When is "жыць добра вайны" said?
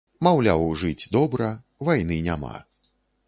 0.83-2.19